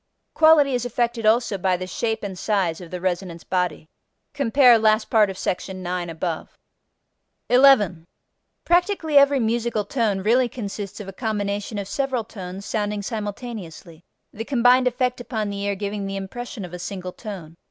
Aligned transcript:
Quality 0.33 0.73
is 0.73 0.83
affected 0.83 1.27
also 1.27 1.59
by 1.59 1.77
the 1.77 1.85
shape 1.85 2.23
and 2.23 2.35
size 2.35 2.81
of 2.81 2.89
the 2.89 2.99
resonance 2.99 3.43
body. 3.43 3.87
(Cf. 4.33 4.81
last 4.81 5.11
part 5.11 5.29
of 5.29 5.37
sec. 5.37 5.61
9 5.69 6.09
above.) 6.09 6.57
11. 7.49 8.07
Practically 8.65 9.19
every 9.19 9.39
musical 9.39 9.85
tone 9.85 10.21
really 10.23 10.49
consists 10.49 10.99
of 10.99 11.07
a 11.07 11.13
combination 11.13 11.77
of 11.77 11.87
several 11.87 12.23
tones 12.23 12.65
sounding 12.65 13.03
simultaneously, 13.03 14.03
the 14.33 14.43
combined 14.43 14.87
effect 14.87 15.21
upon 15.21 15.51
the 15.51 15.61
ear 15.61 15.75
giving 15.75 16.07
the 16.07 16.15
impression 16.17 16.65
of 16.65 16.73
a 16.73 16.79
single 16.79 17.13
tone. 17.13 17.55